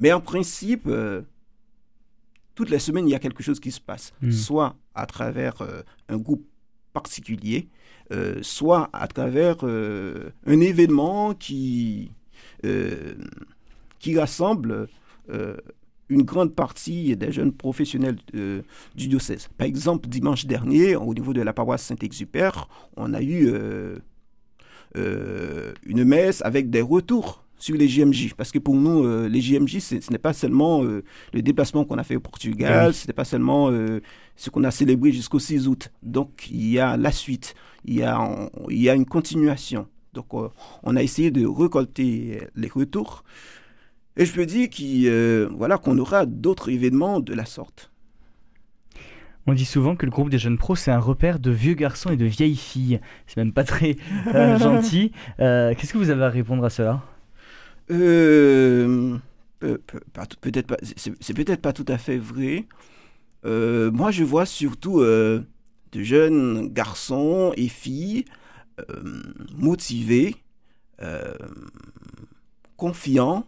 [0.00, 1.22] Mais en principe, euh,
[2.54, 4.12] toutes les semaines, il y a quelque chose qui se passe.
[4.22, 4.30] Mm.
[4.30, 6.46] Soit à travers euh, un groupe
[6.92, 7.68] particulier,
[8.12, 12.17] euh, soit à travers euh, un événement qui, euh,
[13.98, 14.88] qui rassemble
[15.30, 15.56] euh,
[16.08, 18.62] une grande partie des jeunes professionnels euh,
[18.94, 19.48] du diocèse.
[19.58, 23.98] Par exemple, dimanche dernier, au niveau de la paroisse Saint-Exupère, on a eu euh,
[24.96, 28.34] euh, une messe avec des retours sur les JMJ.
[28.36, 31.02] Parce que pour nous, euh, les JMJ, ce n'est pas seulement euh,
[31.34, 32.94] le déplacement qu'on a fait au Portugal, oui.
[32.94, 34.00] ce n'est pas seulement euh,
[34.36, 35.90] ce qu'on a célébré jusqu'au 6 août.
[36.02, 39.88] Donc, il y a la suite, il y a, on- il y a une continuation.
[40.18, 40.48] Donc, euh,
[40.82, 43.22] on a essayé de récolter les retours.
[44.16, 47.92] Et je peux dire qu'il, euh, voilà, qu'on aura d'autres événements de la sorte.
[49.46, 52.10] On dit souvent que le groupe des jeunes pros, c'est un repère de vieux garçons
[52.10, 53.00] et de vieilles filles.
[53.28, 53.96] C'est même pas très
[54.34, 55.12] euh, gentil.
[55.38, 57.04] Euh, Qu'est-ce que vous avez à répondre à cela?
[57.92, 59.16] Euh,
[59.60, 62.66] peut-être pas, c'est c'est peut-être pas tout à fait vrai.
[63.46, 65.42] Euh, moi, je vois surtout euh,
[65.92, 68.24] de jeunes garçons et filles
[68.78, 69.22] euh,
[69.56, 70.36] motivés,
[71.02, 71.32] euh,
[72.76, 73.46] confiants,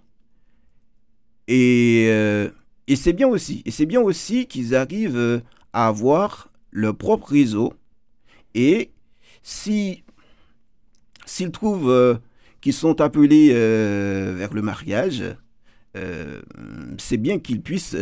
[1.48, 2.48] et, euh,
[2.86, 3.62] et c'est bien aussi.
[3.64, 7.72] Et c'est bien aussi qu'ils arrivent à avoir leur propre réseau.
[8.54, 8.90] Et
[9.42, 10.02] si
[11.26, 12.16] s'ils trouvent euh,
[12.60, 15.22] qui sont appelés vers le mariage,
[16.98, 17.96] c'est bien qu'ils puissent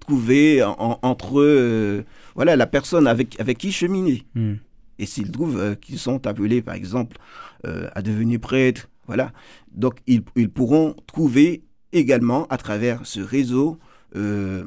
[0.00, 2.04] trouver en- en- entre eux
[2.36, 4.22] voilà, la personne avec, avec qui cheminer.
[4.34, 4.54] Hmm.
[5.02, 7.18] Et s'ils trouvent euh, qu'ils sont appelés, par exemple,
[7.66, 9.32] euh, à devenir prêtres, voilà,
[9.72, 13.80] donc ils, ils pourront trouver également à travers ce réseau
[14.14, 14.64] euh,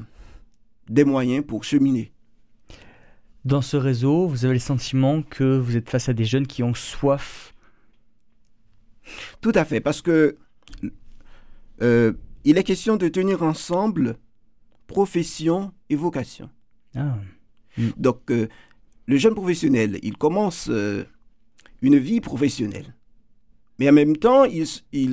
[0.89, 2.12] des moyens pour cheminer.
[3.45, 6.63] Dans ce réseau, vous avez le sentiment que vous êtes face à des jeunes qui
[6.63, 7.54] ont soif?
[9.39, 10.36] Tout à fait, parce que
[11.82, 12.12] euh,
[12.43, 14.17] il est question de tenir ensemble
[14.88, 16.50] profession et vocation.
[16.93, 17.15] Ah.
[17.98, 18.48] Donc, euh,
[19.06, 21.04] le jeune professionnel, il commence euh,
[21.82, 22.96] une vie professionnelle.
[23.80, 24.65] Mais en même temps, il,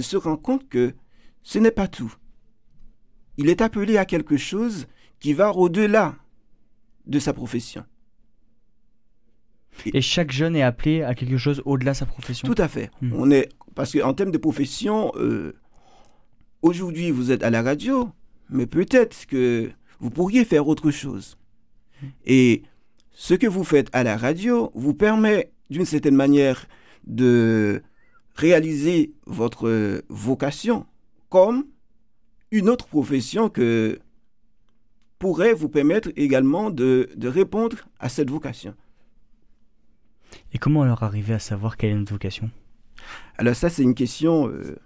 [0.02, 0.94] se rend compte que
[1.42, 2.14] ce n'est pas tout.
[3.36, 4.86] Il est appelé à quelque chose
[5.18, 6.16] qui va au-delà
[7.06, 7.84] de sa profession.
[9.86, 12.46] Et chaque jeune est appelé à quelque chose au-delà de sa profession.
[12.46, 12.90] Tout à fait.
[13.00, 13.12] Hmm.
[13.14, 15.54] On est parce qu'en termes de profession, euh,
[16.60, 18.10] aujourd'hui vous êtes à la radio,
[18.50, 21.38] mais peut-être que vous pourriez faire autre chose.
[22.26, 22.62] Et
[23.12, 26.66] ce que vous faites à la radio vous permet d'une certaine manière
[27.06, 27.82] de
[28.34, 30.86] réaliser votre vocation
[31.28, 31.66] comme
[32.50, 33.98] une autre profession que
[35.18, 38.74] pourrait vous permettre également de, de répondre à cette vocation.
[40.52, 42.50] Et comment leur arriver à savoir quelle est notre vocation?
[43.38, 44.76] Alors ça, c'est une question euh,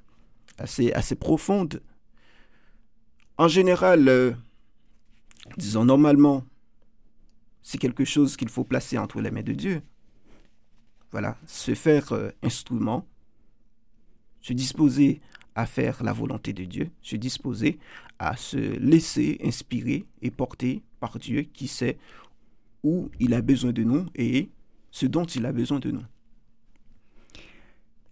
[0.59, 1.83] assez, assez profonde.
[3.39, 4.33] En général, euh,
[5.57, 6.45] disons normalement,
[7.67, 9.83] c'est quelque chose qu'il faut placer entre les mains de Dieu.
[11.11, 13.05] Voilà, se faire euh, instrument,
[14.41, 15.21] se disposer
[15.57, 17.81] à faire la volonté de Dieu, se disposer
[18.21, 21.99] à se laisser inspirer et porter par Dieu qui sait
[22.85, 24.49] où il a besoin de nous et
[24.93, 26.05] ce dont il a besoin de nous.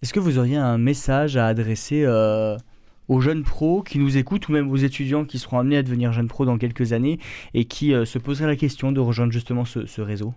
[0.03, 2.57] Est-ce que vous auriez un message à adresser euh,
[3.09, 6.13] aux jeunes pros qui nous écoutent ou même aux étudiants qui seront amenés à devenir
[6.13, 7.19] jeunes pros dans quelques années
[7.53, 10.35] et qui euh, se poseraient la question de rejoindre justement ce, réseau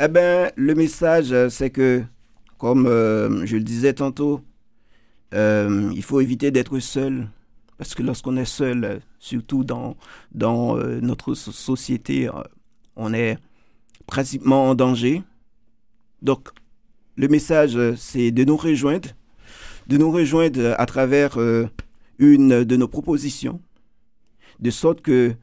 [0.00, 2.02] Eh ben, le message, euh, c'est que,
[2.58, 4.42] comme euh, je le disais tantôt,
[5.32, 7.28] il faut éviter d'être seul.
[7.76, 9.96] Parce que lorsqu'on est seul, surtout dans,
[10.32, 12.30] dans notre so- société,
[12.94, 13.36] on est
[14.06, 15.22] pratiquement en danger.
[16.22, 16.48] Donc,
[17.16, 19.10] le message, c'est de nous rejoindre,
[19.88, 21.36] de nous rejoindre à travers
[22.18, 23.60] une de nos propositions,
[24.60, 25.34] de sorte que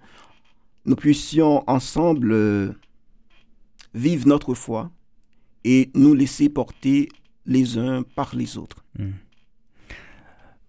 [0.86, 2.72] nous puissions ensemble euh,
[3.94, 4.92] vivre notre foi
[5.64, 7.10] et nous laisser porter
[7.46, 8.84] les uns par les autres.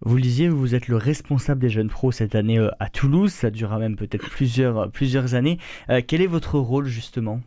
[0.01, 3.33] Vous le disiez, vous êtes le responsable des jeunes pros cette année euh, à Toulouse,
[3.33, 5.59] ça durera même peut-être plusieurs, euh, plusieurs années.
[5.89, 7.41] Euh, quel est votre rôle justement?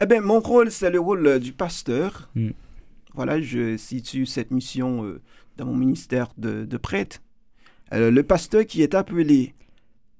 [0.00, 2.28] Eh bien, mon rôle, c'est le rôle du pasteur.
[2.34, 2.50] Mm.
[3.14, 5.20] Voilà, je situe cette mission euh,
[5.56, 7.20] dans mon ministère de, de prêtre.
[7.92, 9.54] Euh, le pasteur qui est appelé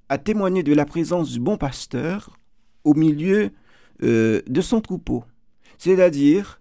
[0.09, 2.37] à témoigner de la présence du bon pasteur
[2.85, 3.51] au milieu
[4.03, 5.25] euh, de son troupeau.
[5.79, 6.61] C'est-à-dire,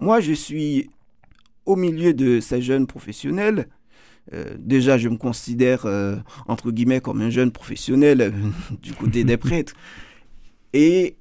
[0.00, 0.90] moi, je suis
[1.66, 3.68] au milieu de ces jeunes professionnels.
[4.32, 8.32] Euh, déjà, je me considère, euh, entre guillemets, comme un jeune professionnel
[8.82, 9.74] du côté des prêtres.
[10.72, 11.16] Et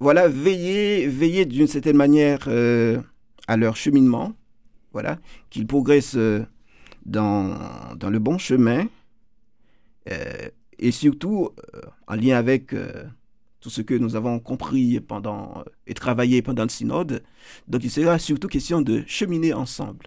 [0.00, 2.48] voilà, veiller, veiller d'une certaine manière
[3.46, 4.32] à leur cheminement,
[4.92, 5.18] voilà,
[5.50, 6.18] qu'ils progressent
[7.08, 7.58] dans,
[7.96, 8.86] dans le bon chemin,
[10.10, 10.48] euh,
[10.78, 13.04] et surtout euh, en lien avec euh,
[13.60, 17.22] tout ce que nous avons compris pendant et travaillé pendant le synode.
[17.66, 20.06] Donc il sera surtout question de cheminer ensemble.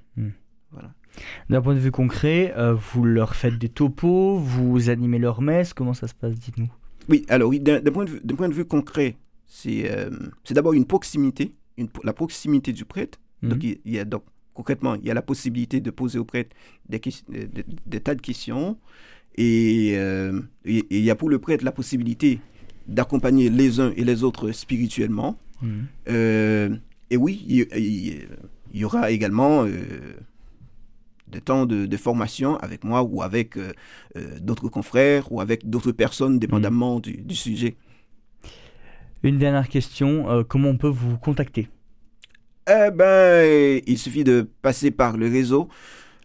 [1.50, 5.74] D'un point de vue concret, euh, vous leur faites des topos, vous animez leur messe,
[5.74, 6.70] comment ça se passe Dites-nous?
[7.10, 10.10] Oui, alors oui, d'un point, de vue- d'un point de vue concret, c'est euh,
[10.52, 13.20] d'abord une proximité, une, la proximité du prêtre.
[13.44, 13.70] Donc, Mhm.
[13.70, 14.24] il, il y a, donc,
[14.54, 16.56] concrètement, il y a la possibilité de poser au prêtre
[16.90, 18.78] des, ques- des- des- des tas de questions.
[19.36, 22.40] Et, euh, et- et il y a pour le prêtre la possibilité
[22.88, 25.38] d'accompagner les uns et les autres spirituellement.
[25.62, 25.86] Mhm.
[26.10, 26.76] Euh,
[27.10, 28.28] et oui, il, il-
[28.74, 29.70] il y aura également euh,
[31.28, 33.58] des temps de, de formation avec moi ou avec
[34.42, 37.76] d'autres confrères ou avec d'autres personnes, dépendamment du, du sujet.
[39.24, 41.70] Une dernière question, comment on peut vous contacter?
[42.74, 45.68] Eh ben, il suffit de passer par le réseau.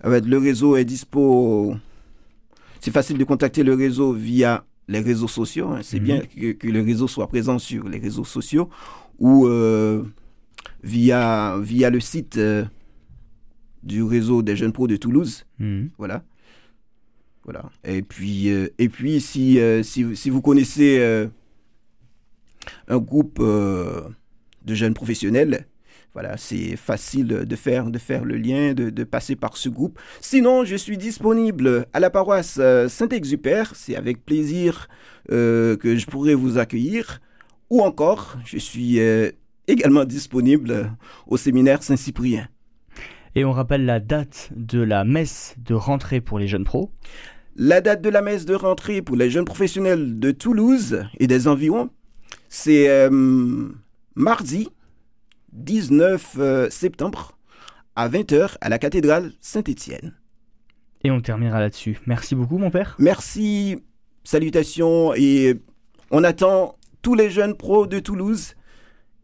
[0.04, 1.74] Ben, le réseau est dispo.
[2.80, 5.68] C'est facile de contacter le réseau via les réseaux sociaux.
[5.70, 5.80] hein.
[5.82, 6.04] C'est Mhm.
[6.04, 8.68] bien que, que le réseau soit présent sur les réseaux sociaux
[9.18, 10.04] ou euh,
[10.84, 12.64] via, via le site euh,
[13.82, 15.44] du réseau des jeunes pros de Toulouse.
[15.58, 15.90] Mhm.
[15.98, 16.22] Voilà.
[17.44, 17.70] Voilà.
[17.84, 21.28] Et puis, euh, et puis si, si, vous- si vous connaissez
[22.88, 25.66] un groupe de jeunes professionnels,
[26.16, 29.98] voilà, c'est facile de faire, de faire le lien, de, de passer par ce groupe.
[30.22, 33.76] Sinon, je suis disponible à la paroisse euh, Saint-Exupère.
[33.76, 34.88] C'est avec plaisir
[35.30, 37.20] euh, que je pourrai vous accueillir.
[37.68, 39.30] Ou encore, je suis euh,
[39.68, 40.90] également disponible
[41.26, 42.48] au séminaire Saint-Cyprien.
[43.34, 46.90] Et on rappelle la date de la messe de rentrée pour les jeunes pros.
[47.56, 51.46] La date de la messe de rentrée pour les jeunes professionnels de Toulouse et des
[51.46, 51.90] environs,
[52.48, 53.68] c'est euh,
[54.14, 54.70] mardi
[55.56, 57.36] 19 euh, septembre
[57.96, 60.14] à 20h à la cathédrale Saint-Étienne.
[61.02, 61.98] Et on terminera là-dessus.
[62.06, 62.96] Merci beaucoup mon père.
[62.98, 63.82] Merci,
[64.24, 65.60] salutations et
[66.10, 68.54] on attend tous les jeunes pros de Toulouse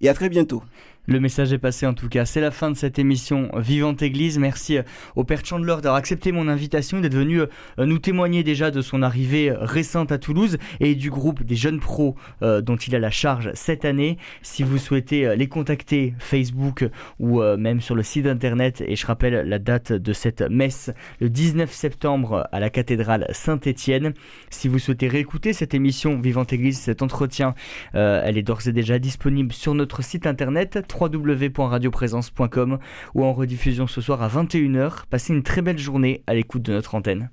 [0.00, 0.62] et à très bientôt.
[1.08, 2.24] Le message est passé en tout cas.
[2.24, 4.38] C'est la fin de cette émission Vivante Église.
[4.38, 4.82] Merci euh,
[5.16, 7.46] au Père Chandler d'avoir accepté mon invitation d'être venu euh,
[7.80, 11.80] nous témoigner déjà de son arrivée euh, récente à Toulouse et du groupe des jeunes
[11.80, 14.16] pros dont il a la charge cette année.
[14.42, 16.88] Si vous souhaitez les contacter, Facebook
[17.18, 20.90] ou même sur le site internet, et je rappelle la date de cette messe
[21.20, 24.14] le 19 septembre à la cathédrale Saint-Étienne.
[24.50, 27.54] Si vous souhaitez réécouter cette émission Vivante Église, cet entretien,
[27.92, 32.78] elle est d'ores et déjà disponible sur notre site internet www.radioprésence.com
[33.14, 35.04] ou en rediffusion ce soir à 21h.
[35.10, 37.30] Passez une très belle journée à l'écoute de notre antenne.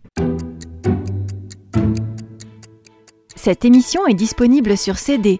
[3.36, 5.40] Cette émission est disponible sur CD.